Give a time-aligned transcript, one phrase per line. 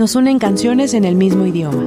[0.00, 1.84] nos unen canciones en el mismo idioma.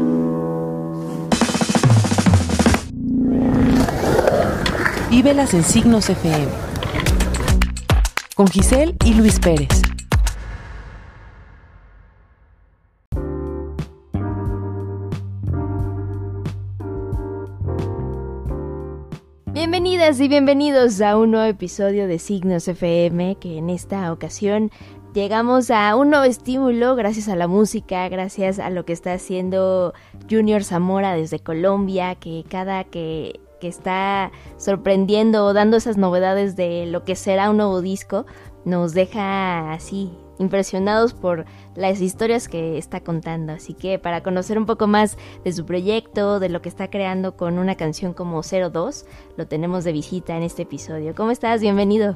[5.09, 6.45] Vívelas en Signos FM.
[8.35, 9.81] Con Giselle y Luis Pérez.
[19.53, 24.69] Bienvenidas y bienvenidos a un nuevo episodio de Signos FM que en esta ocasión
[25.13, 29.93] llegamos a un nuevo estímulo gracias a la música, gracias a lo que está haciendo
[30.29, 36.87] Junior Zamora desde Colombia, que cada que, que está sorprendiendo o dando esas novedades de
[36.87, 38.25] lo que será un nuevo disco,
[38.65, 41.45] nos deja así impresionados por
[41.75, 43.53] las historias que está contando.
[43.53, 47.37] Así que para conocer un poco más de su proyecto, de lo que está creando
[47.37, 49.05] con una canción como 02,
[49.37, 51.13] lo tenemos de visita en este episodio.
[51.15, 51.61] ¿Cómo estás?
[51.61, 52.15] Bienvenido.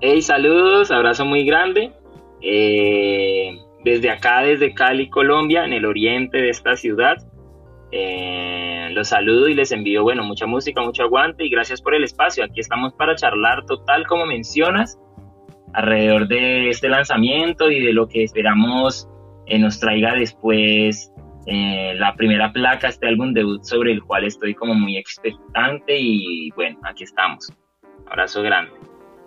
[0.00, 1.92] Hey, saludos, abrazo muy grande.
[2.40, 7.16] Eh, desde acá, desde Cali, Colombia, en el oriente de esta ciudad.
[7.92, 12.04] Eh, los saludo y les envío, bueno, mucha música, mucho aguante y gracias por el
[12.04, 12.44] espacio.
[12.44, 14.98] Aquí estamos para charlar total, como mencionas,
[15.72, 19.08] alrededor de este lanzamiento y de lo que esperamos
[19.46, 21.12] eh, nos traiga después
[21.48, 26.76] la primera placa, este álbum debut sobre el cual estoy como muy expectante y bueno,
[26.82, 27.52] aquí estamos.
[28.08, 28.72] Abrazo grande.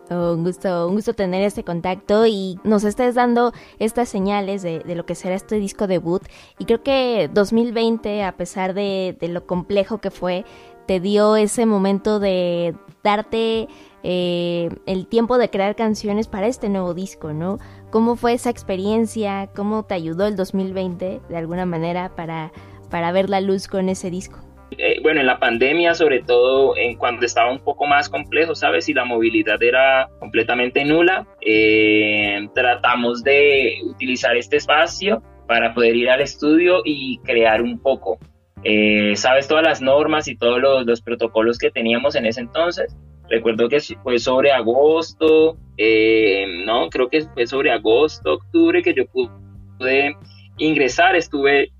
[0.09, 5.05] Un gusto, un gusto tener este contacto y nos estés dando estas señales de, lo
[5.05, 6.23] que será este disco debut.
[6.57, 10.45] Y creo que 2020, a pesar de, lo complejo que fue,
[10.87, 13.67] te dio ese momento de darte
[14.01, 17.59] eh, el tiempo de crear canciones para este nuevo disco, ¿no?
[17.91, 19.51] ¿Cómo fue esa experiencia?
[19.55, 22.51] ¿Cómo te ayudó el 2020 de alguna manera para,
[22.89, 24.48] para ver la luz con ese disco?
[24.99, 28.89] Eh, bueno, en la pandemia, sobre todo en cuando estaba un poco más complejo, ¿sabes?
[28.89, 36.09] Y la movilidad era completamente nula, eh, tratamos de utilizar este espacio para poder ir
[36.09, 38.19] al estudio y crear un poco.
[38.63, 39.47] Eh, ¿Sabes?
[39.47, 42.95] Todas las normas y todos los, los, protocolos que teníamos en ese entonces.
[43.29, 45.57] Recuerdo que fue sobre agosto,
[46.65, 50.15] no, creo que fue sobre agosto, octubre que yo pude
[50.57, 51.71] ingresar, estuve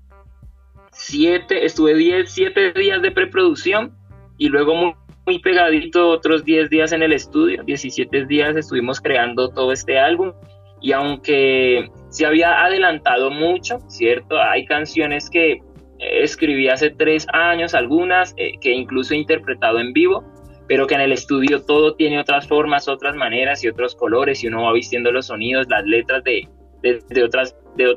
[0.92, 3.96] siete, estuve diez, siete días de preproducción
[4.36, 9.70] y luego muy, pegadito otros 10 días en el estudio, 17 días estuvimos creando todo
[9.70, 10.32] este álbum
[10.80, 14.40] y aunque se había adelantado mucho, ¿cierto?
[14.40, 15.60] Hay canciones que
[16.00, 20.24] escribí hace tres años, algunas eh, que incluso he interpretado en vivo,
[20.66, 24.48] pero que en el estudio todo tiene otras formas, otras maneras y otros colores y
[24.48, 26.48] uno va vistiendo los sonidos, las letras de,
[26.82, 27.00] de,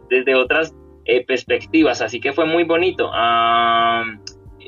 [0.10, 0.76] desde otras
[1.06, 3.12] eh, perspectivas, así que fue muy bonito.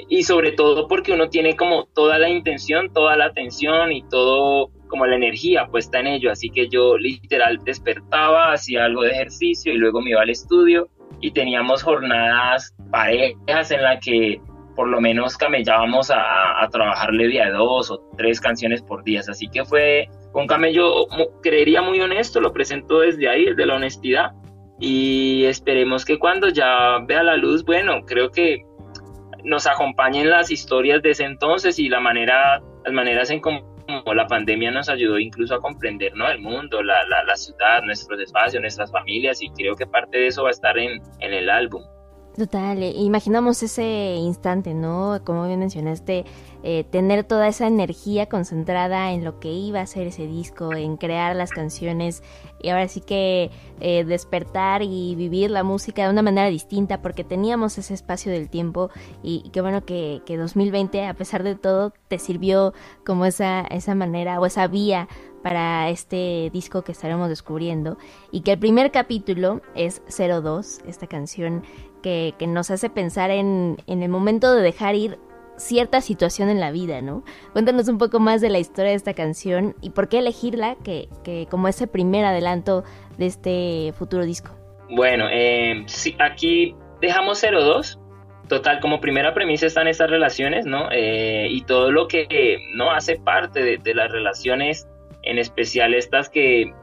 [0.09, 4.71] y sobre todo porque uno tiene como toda la intención, toda la atención y todo
[4.87, 9.73] como la energía puesta en ello, así que yo literal despertaba, hacía algo de ejercicio
[9.73, 10.89] y luego me iba al estudio
[11.21, 14.39] y teníamos jornadas parejas en la que
[14.75, 19.47] por lo menos camellábamos a, a trabajarle día dos o tres canciones por día, así
[19.47, 21.07] que fue un camello,
[21.41, 24.31] creería muy honesto, lo presento desde ahí, desde la honestidad,
[24.79, 28.65] y esperemos que cuando ya vea la luz, bueno, creo que
[29.43, 33.63] nos acompañen las historias de ese entonces y la manera, las maneras en cómo
[34.13, 36.27] la pandemia nos ayudó incluso a comprender ¿no?
[36.27, 40.27] el mundo, la, la, la ciudad, nuestros espacios, nuestras familias y creo que parte de
[40.27, 41.83] eso va a estar en, en el álbum.
[42.35, 45.21] Total, eh, imaginamos ese instante, ¿no?
[45.23, 46.25] Como bien mencionaste,
[46.63, 50.97] eh, tener toda esa energía concentrada en lo que iba a ser ese disco, en
[50.97, 52.23] crear las canciones
[52.61, 57.23] y ahora sí que eh, despertar y vivir la música de una manera distinta porque
[57.23, 58.89] teníamos ese espacio del tiempo
[59.23, 62.73] y, qué bueno que, que, 2020, a pesar de todo, te sirvió
[63.05, 65.07] como esa, esa manera o esa vía
[65.45, 67.99] para este disco que estaremos descubriendo
[68.31, 71.61] y que el primer capítulo es 02, esta canción
[72.01, 75.19] que, nos hace pensar en, el momento de dejar ir
[75.55, 77.23] cierta situación en la vida, ¿no?
[77.53, 81.09] Cuéntanos un poco más de la historia de esta canción y por qué elegirla que,
[81.51, 82.83] como ese primer adelanto
[83.19, 84.49] de este futuro disco.
[84.89, 87.99] Bueno, eh, sí, aquí dejamos 02.
[88.49, 90.89] Total, como primera premisa están estas relaciones, ¿no?
[90.91, 94.87] Eh, y todo lo que no hace parte de, de las relaciones,
[95.25, 96.73] en especial estas que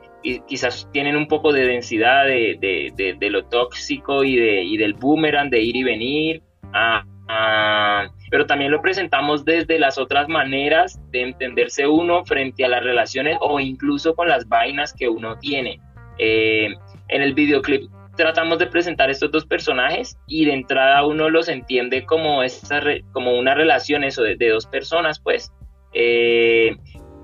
[0.47, 5.61] quizás tienen un poco de densidad de, lo tóxico y, de, y del boomerang de
[5.61, 6.43] ir y venir,
[6.73, 12.69] ah, ah, pero también lo presentamos desde las otras maneras de entenderse uno frente a
[12.69, 15.81] las relaciones o incluso con las vainas que uno tiene.
[16.19, 16.69] Eh,
[17.09, 22.05] en el videoclip tratamos de presentar estos dos personajes y de entrada uno los entiende
[22.05, 25.53] como, esta como una relación eso de, dos personas, pues.
[25.95, 26.75] Eh,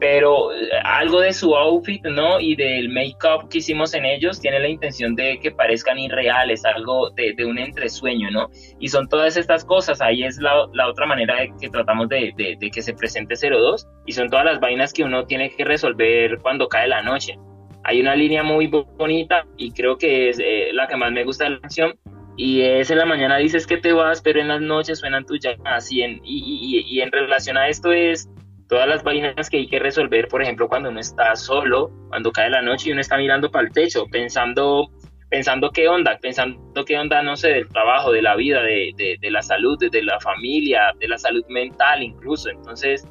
[0.01, 2.41] pero eh, algo de su outfit, ¿no?
[2.41, 7.11] Y del make-up que hicimos en ellos tiene la intención de que parezcan irreales, algo
[7.11, 8.49] de, de un entresueño, ¿no?
[8.79, 12.33] Y son todas estas cosas, ahí es la, la otra manera de que tratamos de,
[12.37, 16.39] de, que se presente 02, y son todas las vainas que uno tiene que resolver
[16.41, 17.37] cuando cae la noche.
[17.85, 21.45] Hay una línea muy bonita y creo que es eh, la que más me gusta
[21.45, 21.99] de la canción,
[22.37, 25.41] y es en la mañana dices que te vas, pero en las noches suenan tus
[25.41, 28.29] llamadas, y en, y, y, y en relación a esto es
[28.69, 32.51] todas las vainas que hay que resolver, por ejemplo, cuando uno está solo, cuando cae
[32.51, 34.91] la noche y uno está mirando para el techo, pensando,
[35.31, 39.31] pensando qué onda, pensando qué onda, no sé, del trabajo, de la vida, de, de,
[39.31, 42.51] la salud, de, la familia, de la salud mental incluso.
[42.51, 43.09] Entonces,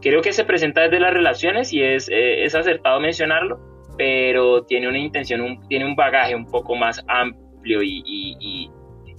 [0.00, 3.58] creo que se presenta desde las relaciones y es, eh, es acertado mencionarlo,
[3.98, 8.70] pero tiene una intención, un, tiene un bagaje un poco más amplio y y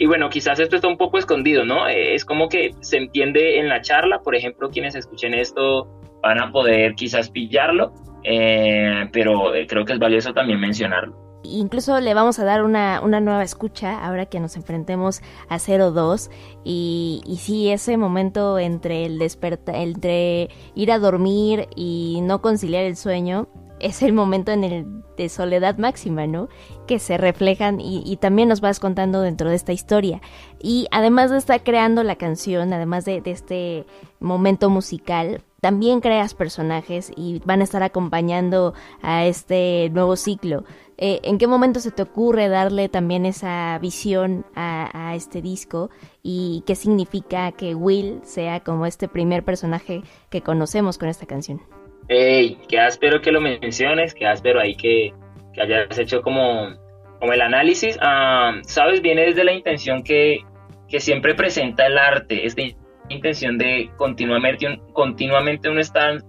[0.05, 1.87] bueno, quizás esto está un poco escondido, ¿no?
[1.87, 5.87] Eh, es como que se entiende en la charla, por ejemplo, quienes escuchen esto
[6.21, 11.15] van a poder quizás pillarlo, eh, pero eh, creo que es valioso también mencionarlo.
[11.43, 16.29] Incluso le vamos a dar una, una nueva escucha ahora que nos enfrentemos a 02
[16.65, 22.83] y, y sí, ese momento entre el despertar, entre ir a dormir y no conciliar
[22.83, 23.47] el sueño,
[23.79, 24.85] es el momento en el
[25.17, 26.49] de soledad máxima, ¿no?
[26.87, 30.21] Que se reflejan y, también nos vas contando dentro de esta historia.
[30.61, 33.85] Y además de estar creando la canción, además de, este
[34.19, 40.63] momento musical, también creas personajes y van a estar acompañando a este nuevo ciclo.
[40.97, 45.89] Eh, ¿En qué momento se te ocurre darle también esa visión a, este disco
[46.23, 51.61] y qué significa que Will sea como este primer personaje que conocemos con esta canción?
[52.09, 55.13] Hey, que espero que lo menciones, que espero ahí que,
[55.57, 56.75] que hayas hecho como,
[57.19, 57.97] como el análisis.
[58.01, 60.39] Ah, Sabes, viene desde la intención que,
[60.87, 62.61] que siempre presenta el arte, esta
[63.09, 66.21] intención de continuamente, continuamente uno estar,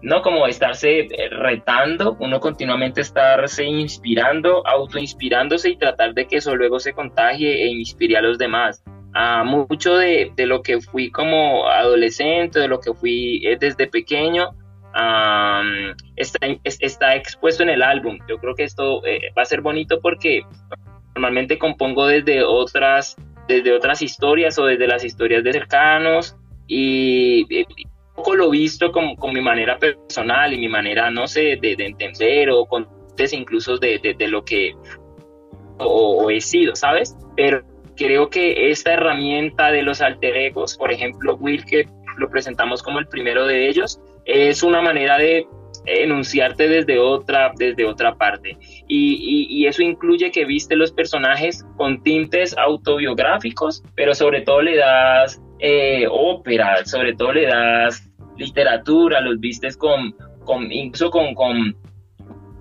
[0.00, 6.56] no como estarse eh, retando, uno continuamente estarse inspirando, autoinspirándose y tratar de que eso
[6.56, 8.82] luego se contagie e inspire a los demás.
[9.14, 13.86] Ah, mucho de, de, lo que fui como adolescente, de lo que fui eh, desde
[13.86, 14.54] pequeño,
[16.16, 18.18] está, está, expuesto en el álbum.
[18.28, 20.42] Yo creo que esto eh, va a ser bonito porque
[21.14, 23.16] normalmente compongo desde otras,
[23.48, 26.36] desde otras historias o desde las historias de cercanos
[26.66, 31.58] y, un poco lo visto con, con, mi manera personal y mi manera, no sé,
[31.60, 32.86] de, entender o con
[33.32, 34.74] incluso de, de, lo que
[35.78, 37.16] o, he sido, ¿sabes?
[37.36, 37.62] Pero
[37.96, 41.86] creo que esta herramienta de los alter egos, por ejemplo, Will, que
[42.16, 45.46] lo presentamos como el primero de ellos, es una manera de
[45.84, 48.56] enunciarte desde otra, desde otra parte.
[48.86, 55.40] Y, eso incluye que viste los personajes con tintes autobiográficos, pero sobre todo le das
[55.60, 60.14] eh, ópera, sobre todo le das literatura, los vistes con,
[60.44, 61.76] con incluso con, con,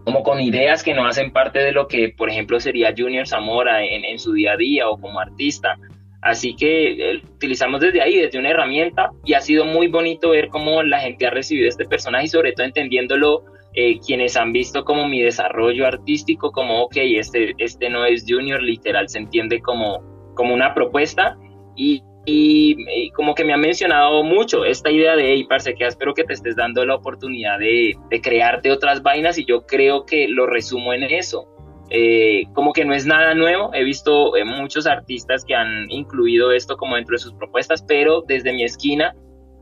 [0.05, 3.83] como con ideas que no hacen parte de lo que, por ejemplo, sería Junior Zamora
[3.83, 5.77] en su día a día o como artista.
[6.21, 10.49] Así que eh, utilizamos desde ahí, desde una herramienta, y ha sido muy bonito ver
[10.49, 14.83] cómo la gente ha recibido este personaje y sobre todo entendiéndolo eh, quienes han visto
[14.83, 20.03] como mi desarrollo artístico, como, ok, este, este no es junior, literal, se entiende como,
[20.35, 21.37] como una propuesta
[21.75, 26.13] y, y, como que me ha mencionado mucho esta idea de, hey, parce, que espero
[26.13, 30.27] que te estés dando la oportunidad de, de crearte otras vainas y yo creo que
[30.27, 31.47] lo resumo en eso
[31.93, 33.73] eh, como que no es nada nuevo.
[33.73, 38.23] He visto eh, muchos artistas que han incluido esto como dentro de sus propuestas, pero
[38.25, 39.13] desde mi esquina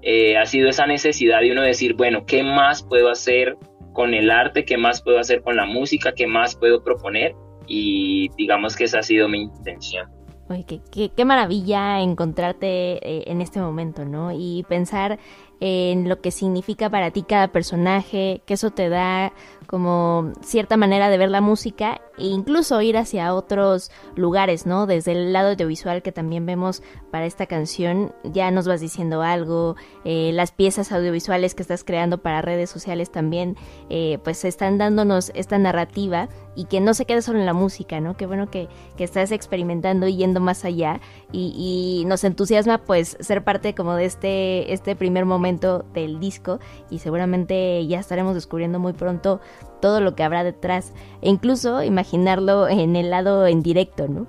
[0.03, 3.57] eh, ha sido esa necesidad de uno decir, bueno, ¿qué más puedo hacer
[3.93, 4.63] con el arte?
[4.63, 6.12] ¿Qué más puedo hacer con la música?
[6.13, 7.33] ¿Qué más puedo proponer?
[7.65, 10.07] Y digamos que esa ha sido mi intención.
[10.51, 14.31] Oye, qué, qué, maravilla encontrarte en este momento, ¿no?
[14.31, 15.19] Y pensar
[15.60, 19.34] en lo que significa para ti cada personaje, que eso te da
[19.70, 24.88] como cierta manera de ver la música e incluso ir hacia otros lugares, ¿no?
[24.88, 29.75] Desde el lado audiovisual que también vemos para esta canción, ya nos vas diciendo algo,
[30.06, 33.58] eh, las piezas audiovisuales que estás creando para redes sociales también,
[33.89, 38.00] eh, pues están dándonos esta narrativa y que no se quede solo en la música,
[38.00, 38.18] ¿no?
[38.18, 41.00] Qué bueno que, que estás experimentando y yendo más allá
[41.32, 46.60] y, y, nos entusiasma pues ser parte como de este, este primer momento del disco
[46.89, 49.41] y seguramente ya estaremos descubriendo muy pronto
[49.82, 54.27] todo lo que habrá detrás e incluso imaginarlo en el lado en directo, ¿no?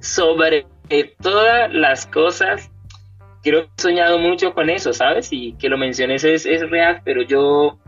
[0.00, 0.66] Sobre
[1.20, 2.70] todas las cosas,
[3.42, 5.28] creo que he soñado mucho con eso, ¿sabes?
[5.32, 7.78] Y que lo menciones es, es real, pero yo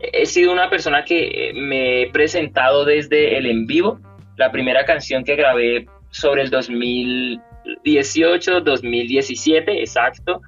[0.00, 3.98] he sido una persona que me he presentado desde el en vivo.
[4.36, 10.42] La primera canción que grabé sobre el 2018, 2017, exacto,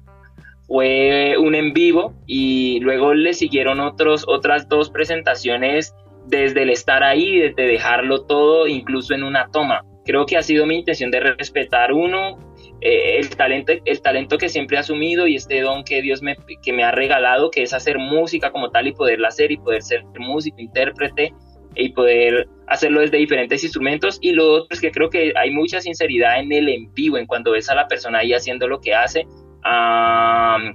[0.69, 5.95] fue un en vivo y luego le siguieron otros, otras dos presentaciones
[6.27, 9.83] desde el estar ahí, desde dejarlo todo, incluso en una toma.
[10.05, 12.37] Creo que ha sido mi intención de respetar uno,
[12.81, 16.37] eh, el, talento, el talento que siempre he asumido y este don que Dios me,
[16.61, 19.81] que me ha regalado, que es hacer música como tal y poderla hacer y poder
[19.81, 21.33] ser músico, intérprete
[21.75, 24.19] y poder hacerlo desde diferentes instrumentos.
[24.21, 27.25] Y lo otro es que creo que hay mucha sinceridad en el en vivo, en
[27.25, 29.25] cuando ves a la persona ahí haciendo lo que hace.
[29.63, 30.73] Hay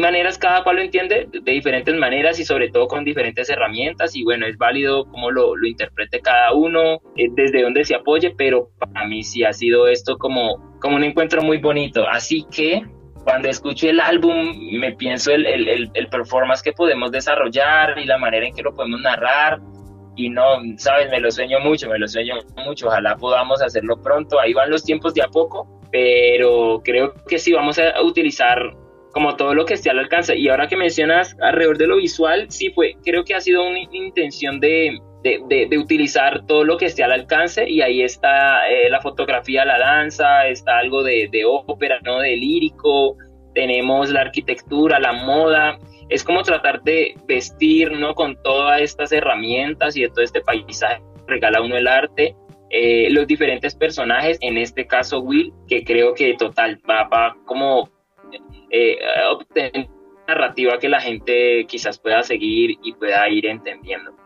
[0.00, 4.22] maneras, cada cual lo entiende de diferentes maneras y sobre todo con diferentes herramientas y
[4.22, 8.70] bueno, es válido cómo lo, lo interprete cada uno, eh, desde donde se apoye, pero
[8.78, 12.06] para mí sí ha sido esto como, como un encuentro muy bonito.
[12.08, 12.84] Así que
[13.24, 18.18] cuando escucho el álbum me pienso el, el, el, performance que podemos desarrollar y la
[18.18, 19.60] manera en que lo podemos narrar
[20.16, 20.42] y no,
[20.76, 22.34] sabes, me lo sueño mucho, me lo sueño
[22.64, 27.38] mucho, ojalá podamos hacerlo pronto, ahí van los tiempos de a poco, pero creo que
[27.38, 28.74] sí vamos a utilizar
[29.12, 30.36] como todo lo que esté al alcance.
[30.36, 33.80] Y ahora que mencionas alrededor de lo visual, sí fue, creo que ha sido una
[33.92, 38.88] intención de, de, de, utilizar todo lo que esté al alcance y ahí está eh,
[38.88, 42.20] la fotografía, la danza, está algo de, ópera, ¿no?
[42.20, 43.16] De lírico,
[43.54, 45.78] tenemos la arquitectura, la moda.
[46.08, 48.14] Es como tratar de vestir, ¿no?
[48.14, 52.34] Con todas estas herramientas y de todo este paisaje regala uno el arte.
[52.70, 57.90] Eh, los diferentes personajes, en este caso Will, que creo que total va, va como
[58.70, 58.96] eh,
[59.30, 59.88] obtener
[60.28, 64.19] narrativa que la gente quizás pueda seguir y pueda ir entendiendo.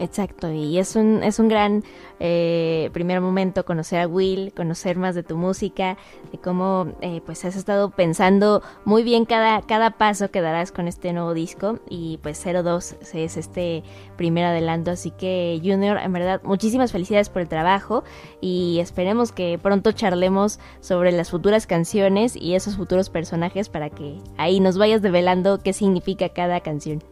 [0.00, 1.82] Exacto, y es un, es un gran
[2.20, 5.96] eh, primer momento conocer a Will, conocer más de tu música,
[6.30, 10.86] de cómo eh, pues has estado pensando muy bien cada, cada paso que darás con
[10.86, 13.82] este nuevo disco y pues 02 es este
[14.16, 18.04] primer adelanto, así que Junior, en verdad, muchísimas felicidades por el trabajo
[18.40, 24.18] y esperemos que pronto charlemos sobre las futuras canciones y esos futuros personajes para que
[24.36, 27.02] ahí nos vayas develando qué significa cada canción.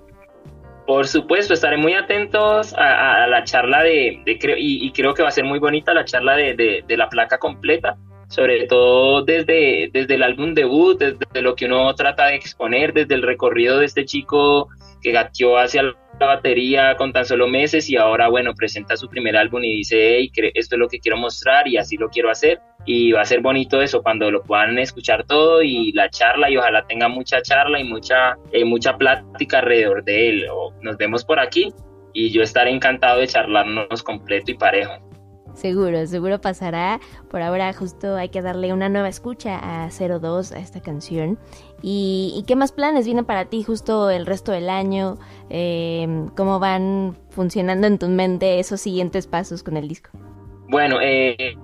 [0.87, 4.23] Por supuesto, estaré muy atentos a, la charla de,
[4.57, 7.97] y, creo que va a ser muy bonita la charla de, la placa completa,
[8.29, 13.15] sobre todo desde, desde el álbum debut, desde lo que uno trata de exponer, desde
[13.15, 14.69] el recorrido de este chico
[15.03, 19.37] que gateó hacia la batería con tan solo meses y ahora, bueno, presenta su primer
[19.37, 22.61] álbum y dice, hey, esto es lo que quiero mostrar y así lo quiero hacer.
[22.87, 26.57] Y va a ser bonito eso cuando lo puedan escuchar todo y la charla y
[26.57, 30.47] ojalá tenga mucha charla y mucha, eh, mucha plática alrededor de él.
[30.83, 31.73] nos vemos por aquí
[32.13, 35.07] y yo estaré encantado de charlarnos completo y parejo.
[35.57, 37.01] Seguro, seguro pasará.
[37.31, 41.39] Por ahora justo hay que darle una nueva escucha a 02, a esta canción.
[41.81, 45.17] ¿Y, qué más planes vienen para ti justo el resto del año?
[45.49, 50.11] Em, ¿Cómo van funcionando en tu mente esos siguientes pasos con el disco?
[50.69, 51.57] Bueno, eh,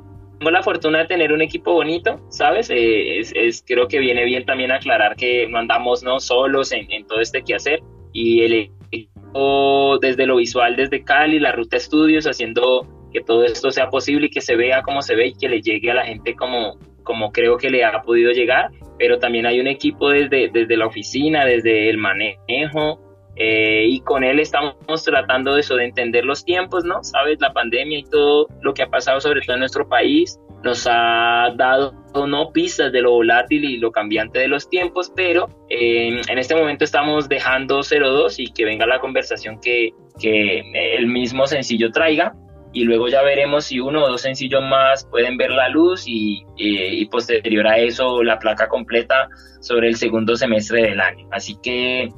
[0.43, 2.69] tengo la fortuna de tener un equipo bonito, ¿sabes?
[2.69, 6.19] Eh, es, creo que viene bien también aclarar que no andamos ¿no?
[6.19, 7.81] solos en, en todo este quehacer.
[8.13, 8.53] Y el
[8.91, 14.27] equipo desde lo visual, desde Cali, la Ruta Estudios, haciendo que todo esto sea posible
[14.27, 16.77] y que se vea como se ve y que le llegue a la gente como,
[17.05, 20.87] como creo que le ha podido llegar, pero también hay un equipo desde, desde la
[20.87, 23.01] oficina, desde el manejo,
[23.37, 27.03] eh, y con él estamos tratando de eso, de entender los tiempos, ¿no?
[27.03, 30.87] Sabes, la pandemia y todo lo que ha pasado sobre todo en nuestro país nos
[30.89, 36.21] ha dado no pistas de lo volátil y lo cambiante de los tiempos, pero eh,
[36.29, 40.63] en este momento estamos dejando 02 y que venga la conversación que, que
[40.97, 42.35] el mismo sencillo traiga
[42.73, 46.45] y luego ya veremos si uno o dos sencillos más pueden ver la luz y,
[46.57, 49.29] y, posterior a eso la placa completa
[49.61, 51.29] sobre el segundo semestre del año.
[51.31, 52.09] Así que,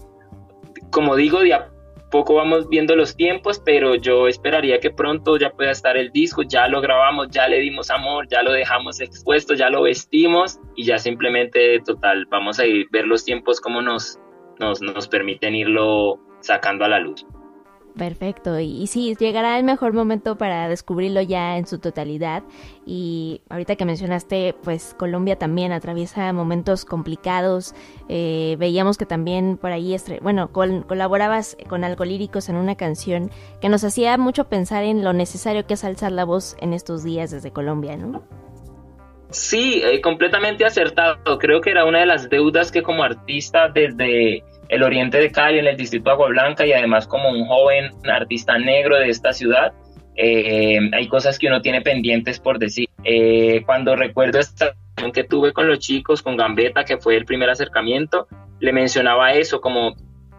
[0.95, 1.69] como digo, de a
[2.11, 6.43] poco vamos viendo los tiempos, pero yo esperaría que pronto ya pueda estar el disco,
[6.43, 10.85] ya lo grabamos, ya le dimos amor, ya lo dejamos expuesto, ya lo vestimos y
[10.85, 14.21] ya simplemente, total, vamos a ir, ver los tiempos como nos,
[14.61, 17.27] nos, nos permiten irlo sacando a la luz.
[17.97, 22.43] Perfecto, y, sí, llegará el mejor momento para descubrirlo ya en su totalidad.
[22.85, 27.73] Y ahorita que mencionaste, pues Colombia también atraviesa momentos complicados.
[28.09, 33.85] Eh, veíamos que también por ahí, bueno, colaborabas con Alcolíricos en una canción que nos
[33.85, 37.53] hacía mucho pensar en lo necesario que es alzar la voz en estos días desde
[37.53, 38.25] Colombia, ¿no?
[39.31, 41.39] Sí, eh, completamente acertado.
[41.39, 45.59] Creo que era una de las deudas que como artista desde el oriente de Cali,
[45.59, 49.73] en el distrito Agua Blanca y además como un joven artista negro de esta ciudad,
[50.17, 52.89] eh, hay cosas que uno tiene pendientes por decir.
[53.05, 54.75] Eh, cuando recuerdo esta
[55.13, 58.27] que tuve con los chicos, con Gambetta, que fue el primer acercamiento,
[58.61, 59.95] le mencionaba eso como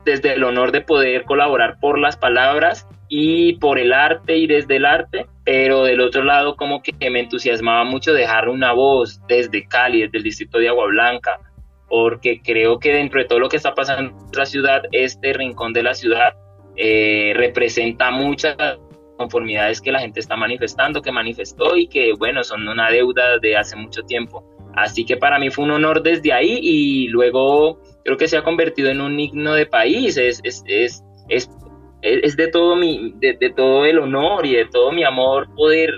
[0.06, 4.78] desde el honor de poder colaborar por las palabras y por el arte y desde
[4.78, 9.68] el arte, pero del otro lado como que me entusiasmaba mucho dejar una voz desde
[9.68, 11.40] Cali, desde el distrito de Agua Blanca,
[11.88, 15.74] porque creo que dentro de todo lo que está pasando en la ciudad, este rincón
[15.74, 16.36] de la ciudad
[16.76, 18.56] eh, representa muchas
[19.18, 23.56] conformidades que la gente está manifestando, que manifestó y que, bueno, son una deuda de
[23.56, 24.44] hace mucho tiempo.
[24.76, 28.44] Así que para mí fue un honor desde ahí y luego creo que se ha
[28.44, 30.18] convertido en un himno de país.
[30.18, 31.50] Es, es, es, es,
[32.02, 35.90] es de, todo mi, de, todo el honor y de todo mi amor poder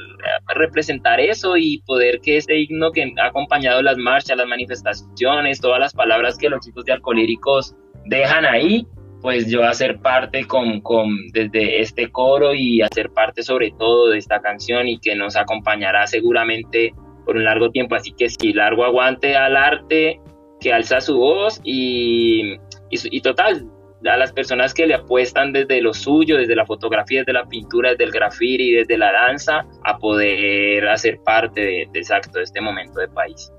[0.56, 5.80] representar eso y poder que ese himno que ha acompañado las marchas, las manifestaciones, todas
[5.80, 7.76] las palabras que los chicos de alcohólicos
[8.06, 8.88] dejan ahí,
[9.22, 14.18] pues yo hacer parte con, con, desde este coro y hacer parte sobre todo de
[14.18, 16.94] esta canción y que nos acompañará seguramente
[17.26, 17.96] por un largo tiempo.
[17.96, 20.22] Así que sí, largo aguante al arte
[20.60, 22.56] que alza su voz y,
[22.90, 23.66] y, total,
[24.06, 27.92] a las personas que le apuestan desde lo suyo, desde la fotografía, desde la pintura,
[27.92, 32.62] desde el graffiti, desde la danza, a poder hacer parte de, de exacto de este
[32.62, 33.52] momento de país.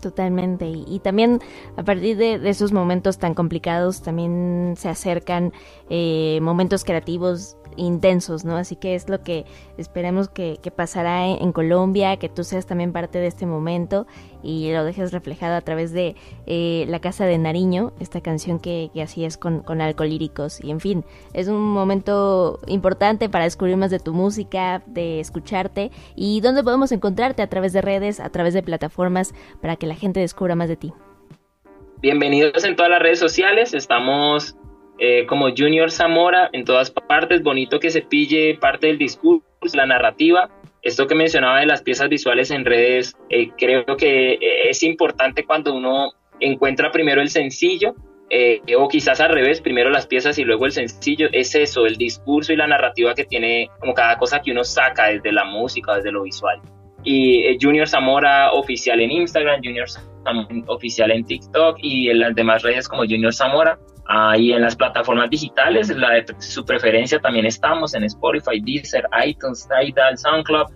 [0.00, 0.66] Totalmente.
[0.68, 1.40] Y, también
[1.76, 5.52] a partir de, esos momentos tan complicados también se acercan
[5.90, 8.56] eh, momentos creativos intensos, ¿no?
[8.56, 9.46] Así que es lo que
[9.78, 14.06] esperemos que, pasará en, Colombia, que tú seas también parte de este momento
[14.42, 16.14] y lo dejes reflejado a través de
[16.46, 20.62] eh, La Casa de Nariño, esta canción que, así es con, con alcohólicos.
[20.62, 25.90] Y en fin, es un momento importante para descubrir más de tu música, de escucharte
[26.14, 29.94] y dónde podemos encontrarte a través de redes, a través de plataformas para que la
[29.94, 30.92] gente descubra más de ti.
[32.00, 34.56] Bienvenidos en todas las redes sociales, estamos
[35.00, 39.86] eh, como Junior Zamora en todas partes, bonito que se pille parte del discurso, la
[39.86, 40.50] narrativa.
[40.82, 45.44] Esto que mencionaba de las piezas visuales en redes, eh, creo que eh, es importante
[45.44, 47.94] cuando uno encuentra primero el sencillo,
[48.76, 52.52] o quizás al revés, primero las piezas y luego el sencillo, es eso, el discurso
[52.52, 56.12] y la narrativa que tiene como cada cosa que uno saca desde la música, desde
[56.12, 56.60] lo visual.
[57.04, 59.86] Y Junior Zamora oficial en Instagram, Junior
[60.66, 63.78] oficial en TikTok y en las demás redes como Junior Zamora.
[64.06, 69.68] Ahí en las plataformas digitales, la de su preferencia también estamos en Spotify, Deezer, iTunes,
[69.68, 70.66] Tidal, SoundCloud.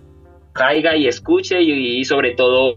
[0.53, 2.75] Caiga y escuche y, sobre todo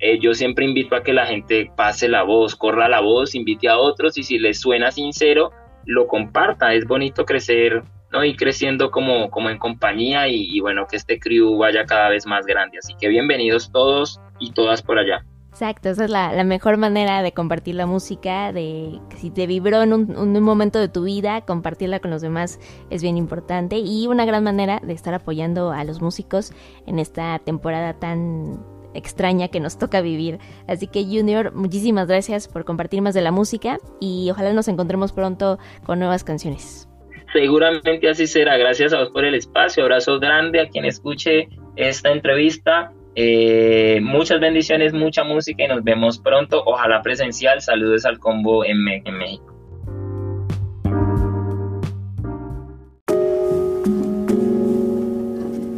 [0.00, 3.68] eh, yo siempre invito a que la gente pase la voz, corra la voz, invite
[3.68, 5.52] a otros y si les suena sincero,
[5.86, 6.74] lo comparta.
[6.74, 7.84] Es bonito crecer
[8.22, 12.46] y creciendo como, como en compañía y, bueno, que este crew vaya cada vez más
[12.46, 12.78] grande.
[12.78, 15.24] Así que bienvenidos todos y todas por allá.
[15.50, 19.92] Exacto, esa es la, mejor manera de compartir la música, de si te vibró en
[19.92, 22.58] un, momento de tu vida, compartirla con los demás
[22.90, 26.52] es bien importante y una gran manera de estar apoyando a los músicos
[26.86, 30.40] en esta temporada tan extraña que nos toca vivir.
[30.66, 35.12] Así que Junior, muchísimas gracias por compartir más de la música y ojalá nos encontremos
[35.12, 36.88] pronto con nuevas canciones.
[37.34, 38.56] Seguramente así será.
[38.56, 39.82] Gracias a vos por el espacio.
[39.82, 46.18] Abrazo grande a quien escuche esta entrevista eh, muchas bendiciones, mucha música y nos vemos
[46.18, 46.62] pronto.
[46.66, 47.60] Ojalá presencial.
[47.60, 49.54] Saludos al combo en, México.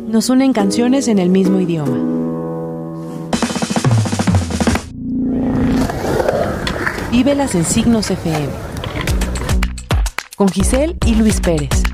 [0.08, 2.14] Nos unen canciones en el mismo idioma.
[7.10, 8.65] Vívelas en Signos FM.
[10.36, 11.85] Con Giselle y Luis Pérez.